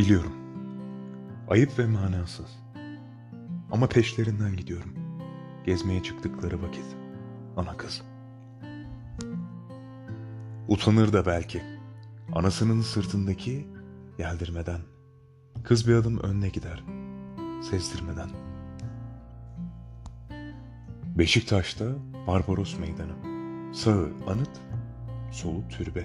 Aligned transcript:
Biliyorum. 0.00 0.32
Ayıp 1.48 1.78
ve 1.78 1.86
manasız. 1.86 2.58
Ama 3.70 3.86
peşlerinden 3.86 4.56
gidiyorum. 4.56 4.94
Gezmeye 5.66 6.02
çıktıkları 6.02 6.62
vakit. 6.62 6.84
Ana 7.56 7.76
kız. 7.76 8.02
Utanır 10.68 11.12
da 11.12 11.26
belki. 11.26 11.62
Anasının 12.32 12.80
sırtındaki 12.80 13.68
yeldirmeden. 14.18 14.80
Kız 15.64 15.88
bir 15.88 15.94
adım 15.94 16.18
önüne 16.18 16.48
gider. 16.48 16.84
Sezdirmeden. 17.70 18.30
Beşiktaş'ta 21.18 21.84
Barbaros 22.26 22.78
Meydanı. 22.78 23.14
Sağı 23.74 24.12
anıt, 24.26 24.60
solu 25.32 25.68
türbe. 25.68 26.04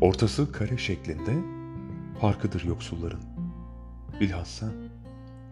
Ortası 0.00 0.52
kare 0.52 0.78
şeklinde 0.78 1.57
parkıdır 2.20 2.64
yoksulların. 2.64 3.20
Bilhassa 4.20 4.66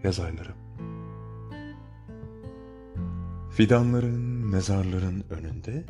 yaz 0.05 0.21
ayları. 0.21 0.55
Fidanların, 3.51 4.21
mezarların 4.47 5.25
önünde 5.31 5.85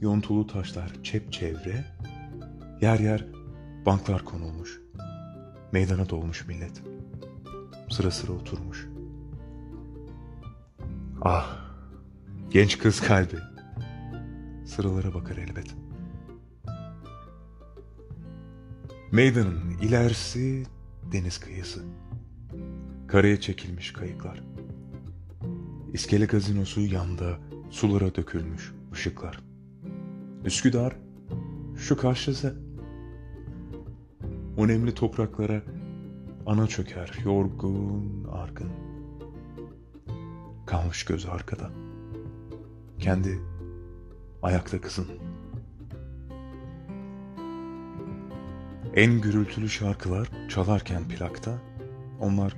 yontulu 0.00 0.46
taşlar 0.46 0.92
çep 1.02 1.32
çevre, 1.32 1.84
yer 2.80 2.98
yer 2.98 3.24
banklar 3.86 4.24
konulmuş. 4.24 4.80
Meydana 5.72 6.08
dolmuş 6.08 6.46
millet. 6.46 6.82
Sıra 7.90 8.10
sıra 8.10 8.32
oturmuş. 8.32 8.88
Ah, 11.22 11.56
genç 12.50 12.78
kız 12.78 13.00
kalbi. 13.00 13.36
Sıralara 14.66 15.14
bakar 15.14 15.36
elbet. 15.36 15.74
Meydanın 19.12 19.70
ilerisi 19.82 20.66
deniz 21.12 21.38
kıyısı. 21.38 21.84
Karaya 23.08 23.40
çekilmiş 23.40 23.92
kayıklar. 23.92 24.42
İskele 25.92 26.26
gazinosu 26.26 26.80
yanda 26.80 27.38
sulara 27.70 28.14
dökülmüş 28.14 28.72
ışıklar. 28.92 29.40
Üsküdar 30.44 30.96
şu 31.76 31.96
karşısı. 31.96 32.56
O 34.56 34.68
nemli 34.68 34.94
topraklara 34.94 35.62
ana 36.46 36.66
çöker 36.66 37.18
yorgun 37.24 38.24
argın. 38.32 38.70
Kalmış 40.66 41.04
göz 41.04 41.26
arkada. 41.26 41.70
Kendi 42.98 43.38
ayakta 44.42 44.80
kızın. 44.80 45.06
En 48.96 49.20
gürültülü 49.20 49.68
şarkılar 49.68 50.28
çalarken 50.48 51.08
plakta 51.08 51.58
onlar 52.20 52.56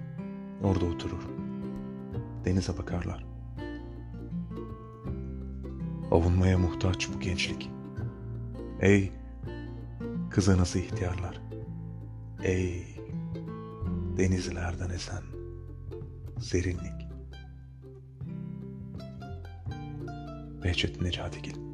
orada 0.62 0.84
oturur. 0.84 1.22
Denize 2.44 2.78
bakarlar. 2.78 3.26
Avunmaya 6.10 6.58
muhtaç 6.58 7.08
bu 7.14 7.20
gençlik. 7.20 7.70
Ey 8.80 9.12
kıza 10.30 10.58
nasıl 10.58 10.78
ihtiyarlar. 10.78 11.40
Ey 12.42 12.96
denizlerden 14.16 14.90
esen 14.90 15.22
serinlik. 16.40 17.08
Behçet 20.64 21.02
Necatigil 21.02 21.67